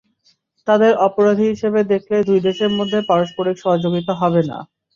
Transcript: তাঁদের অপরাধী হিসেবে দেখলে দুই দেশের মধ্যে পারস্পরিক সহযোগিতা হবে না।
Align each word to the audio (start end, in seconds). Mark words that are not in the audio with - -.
তাঁদের 0.67 0.93
অপরাধী 1.07 1.45
হিসেবে 1.51 1.79
দেখলে 1.93 2.17
দুই 2.27 2.39
দেশের 2.47 2.71
মধ্যে 2.77 2.99
পারস্পরিক 3.09 3.55
সহযোগিতা 3.59 4.13
হবে 4.21 4.41
না। 4.43 4.57